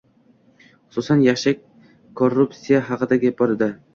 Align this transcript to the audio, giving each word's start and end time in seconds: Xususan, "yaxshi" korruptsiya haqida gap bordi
Xususan, 0.95 1.21
"yaxshi" 1.25 1.53
korruptsiya 2.21 2.83
haqida 2.91 3.21
gap 3.27 3.39
bordi 3.43 3.71